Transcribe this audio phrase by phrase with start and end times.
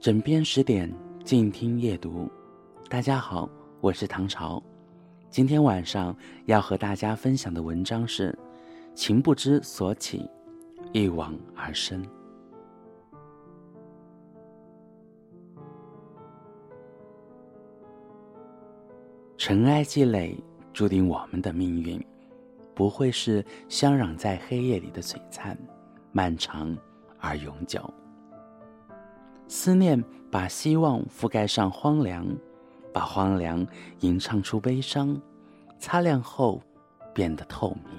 [0.00, 0.88] 枕边十点，
[1.24, 2.30] 静听夜读。
[2.88, 3.50] 大家好，
[3.80, 4.62] 我是唐朝。
[5.28, 6.16] 今天晚上
[6.46, 8.36] 要和大家分享的文章是：
[8.94, 10.24] 情不知所起，
[10.92, 12.00] 一往而深。
[19.36, 20.38] 尘埃积累，
[20.72, 22.00] 注定我们的命运，
[22.72, 25.58] 不会是相壤在黑夜里的璀璨，
[26.12, 26.78] 漫长
[27.18, 27.92] 而永久。
[29.48, 32.26] 思念把希望覆盖上荒凉，
[32.92, 33.66] 把荒凉
[34.00, 35.18] 吟唱出悲伤，
[35.78, 36.60] 擦亮后
[37.14, 37.94] 变得透明。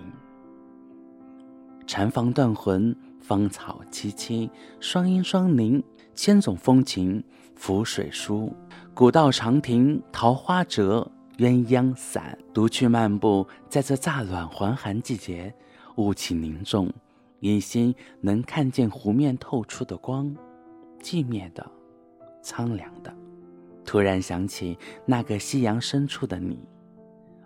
[1.87, 4.47] 禅房断魂，芳草萋萋，
[4.79, 7.23] 双阴双凝，千种风情
[7.55, 8.55] 浮水书。
[8.93, 12.37] 古道长亭，桃花折，鸳鸯散。
[12.53, 15.51] 独去漫步在这乍暖还寒季节，
[15.95, 16.93] 雾气凝重，
[17.39, 20.35] 依稀能看见湖面透出的光。
[21.01, 21.65] 寂灭的，
[22.41, 23.13] 苍凉的，
[23.85, 26.67] 突然想起那个夕阳深处的你，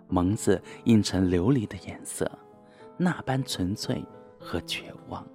[0.08, 2.30] 蒙子映成琉璃的颜色，
[2.96, 4.04] 那般纯粹
[4.38, 5.26] 和绝望。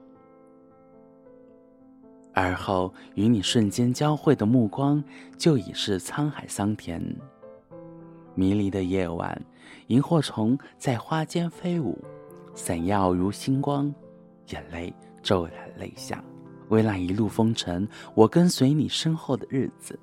[2.34, 5.04] 而后与你瞬间交汇的目光，
[5.38, 7.04] 就已是沧海桑田。
[8.36, 9.42] 迷离的夜晚，
[9.88, 11.98] 萤火虫在花间飞舞，
[12.56, 13.94] 闪耀如星光，
[14.50, 16.24] 眼泪骤然泪下。
[16.70, 20.00] 为那一路风尘，我跟随你身后的日子。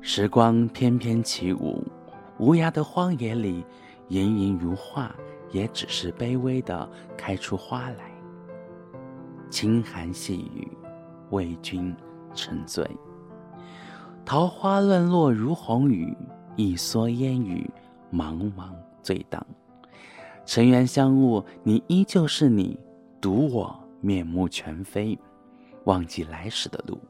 [0.00, 1.82] 时光翩翩起舞，
[2.38, 3.64] 无涯的荒野里，
[4.08, 5.14] 盈盈如画，
[5.50, 8.12] 也只是卑微的开出花来。
[9.48, 10.68] 轻寒细雨，
[11.30, 11.94] 为君
[12.34, 12.84] 沉醉。
[14.24, 16.16] 桃花乱落如红雨，
[16.56, 17.70] 一蓑烟雨，
[18.12, 18.70] 茫茫
[19.02, 19.44] 醉荡。
[20.44, 22.78] 尘缘相误，你依旧是你，
[23.20, 23.83] 独我。
[24.04, 25.18] 面目全非，
[25.84, 27.00] 忘记来时的路，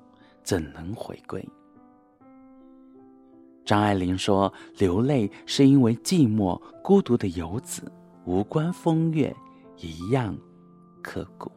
[0.45, 1.45] 怎能回归？
[3.65, 7.91] 张爱玲说：“流泪是因为寂寞孤独的游子，
[8.25, 9.35] 无关风月，
[9.77, 10.39] 一样
[11.03, 11.51] 刻骨。”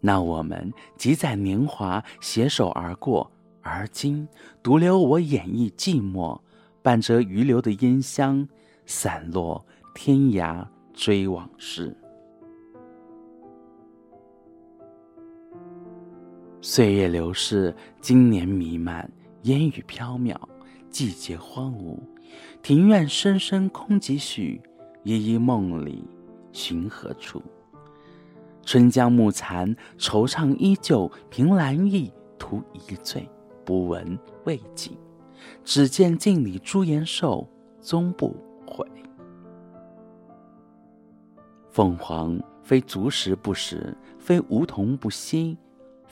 [0.00, 3.28] 那我们几载年华携手而过，
[3.60, 4.28] 而今
[4.62, 6.40] 独留我演绎寂寞，
[6.80, 8.48] 伴着余留的烟香，
[8.86, 9.66] 散落
[9.96, 11.96] 天涯追往事。
[16.62, 19.10] 岁月流逝，经年弥漫，
[19.44, 20.36] 烟雨飘渺，
[20.90, 21.98] 季节荒芜，
[22.62, 24.60] 庭院深深空几许？
[25.02, 26.04] 依依梦里
[26.52, 27.42] 寻何处？
[28.62, 33.26] 春江暮残，惆怅依旧，凭栏意，徒一醉，
[33.64, 34.94] 不闻未尽。
[35.64, 37.48] 只见镜里朱颜瘦，
[37.80, 38.86] 终不悔。
[41.70, 45.56] 凤凰非足食不食，非梧桐不栖。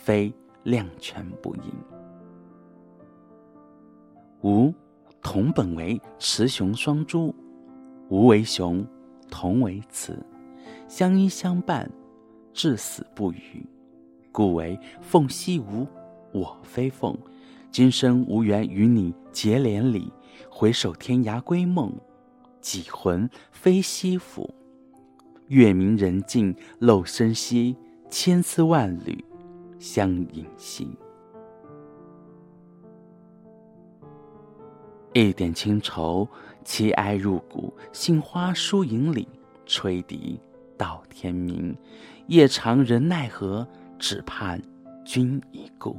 [0.08, 0.32] 非
[0.62, 1.62] 两全不应。
[4.40, 4.72] 吾
[5.20, 7.34] 同本为雌雄双株，
[8.08, 8.82] 吾为雄，
[9.30, 10.18] 同为雌，
[10.88, 11.90] 相依相伴，
[12.54, 13.66] 至死不渝。
[14.32, 15.86] 故为凤兮吾，
[16.32, 17.14] 我非凤。
[17.70, 20.10] 今生无缘与你结连理，
[20.48, 21.92] 回首天涯归梦，
[22.62, 24.48] 几魂飞西府。
[25.48, 27.76] 月明人静漏声息，
[28.08, 29.22] 千丝万缕。
[29.78, 30.96] 相隐心，
[35.12, 36.26] 一点清愁，
[36.64, 37.72] 凄哀入骨。
[37.92, 39.28] 杏花疏影里，
[39.66, 40.40] 吹笛
[40.76, 41.76] 到天明。
[42.26, 43.66] 夜长人奈何，
[43.98, 44.60] 只盼
[45.04, 45.96] 君已故。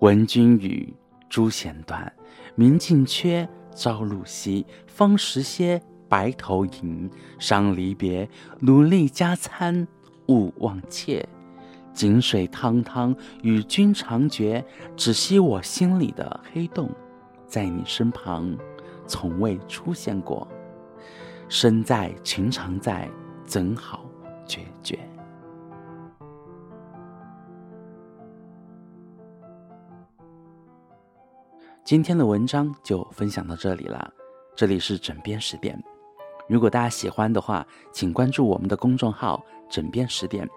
[0.00, 0.94] 闻君语，
[1.30, 2.12] 朱弦断，
[2.54, 4.64] 明镜缺，朝露晞。
[4.86, 8.28] 方时歇白头吟，伤离别，
[8.60, 9.88] 努力加餐。
[10.28, 11.26] 勿忘妾，
[11.92, 14.64] 井水汤汤，与君长绝。
[14.96, 16.90] 只惜我心里的黑洞，
[17.46, 18.56] 在你身旁，
[19.06, 20.46] 从未出现过。
[21.48, 23.08] 身在情常在，
[23.44, 24.04] 怎好
[24.46, 24.98] 决绝？
[31.84, 34.12] 今天的文章就分享到这里了。
[34.56, 35.80] 这里是枕边十点。
[36.48, 40.48] 如果大家喜欢的话，请关注我们的公众号“枕边十点”，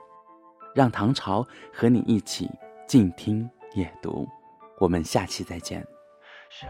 [0.76, 2.50] 让唐朝和你一起
[2.88, 4.28] 静听夜读。
[4.80, 5.86] 我们下期再见。
[6.50, 6.70] 想，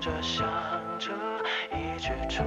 [0.00, 0.46] 着想
[0.98, 1.10] 着
[1.72, 2.44] 一直重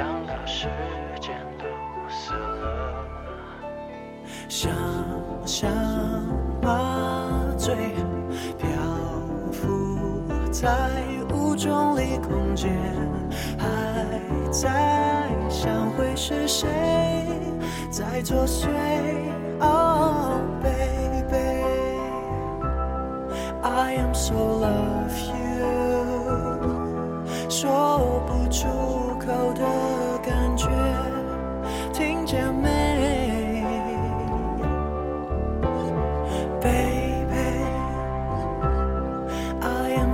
[0.00, 0.66] 想到时
[1.20, 1.64] 间都
[2.08, 3.04] 死了。
[4.48, 4.72] 想
[5.44, 5.70] 象
[6.62, 7.74] 麻醉，
[8.56, 8.66] 漂
[9.52, 10.70] 浮在
[11.34, 12.72] 雾中里空间，
[13.58, 13.68] 还
[14.50, 16.66] 在想会是谁
[17.90, 18.68] 在作祟。
[19.60, 21.62] Oh baby,
[23.62, 25.79] I am so love you，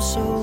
[0.07, 0.36] so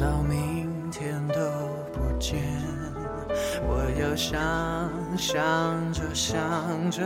[0.00, 1.36] 到明天都
[1.92, 2.38] 不见。
[3.68, 4.38] 我又想
[5.16, 7.02] 想着想着，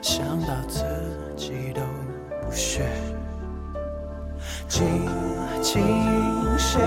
[0.00, 0.84] 想到自
[1.36, 1.80] 己都
[2.42, 2.82] 不屑。
[4.68, 4.86] 静
[5.60, 5.82] 静
[6.58, 6.78] 写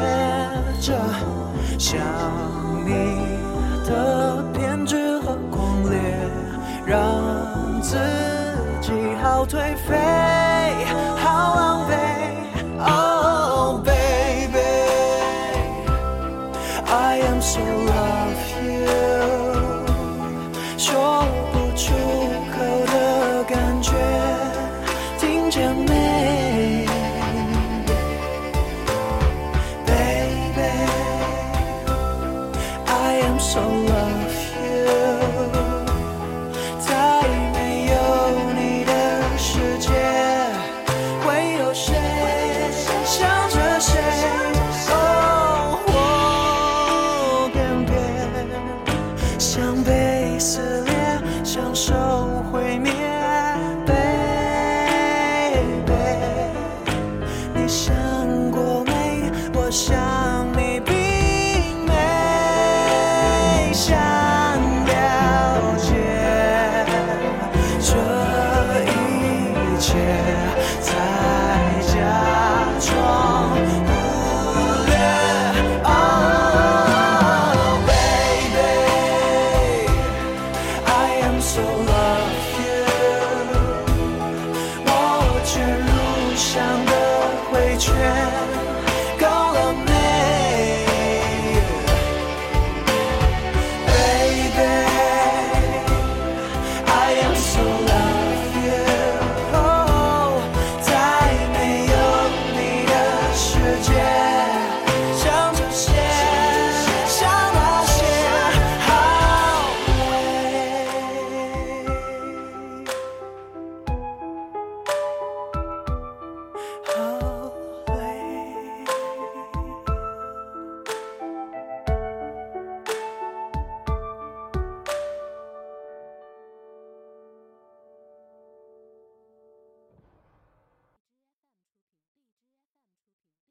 [0.81, 0.94] 着
[1.78, 2.00] 想
[2.84, 2.92] 你
[3.86, 6.00] 的偏执和狂烈，
[6.86, 7.98] 让自
[8.81, 8.92] 己
[9.22, 9.96] 好颓废，
[11.18, 12.15] 好狼狈。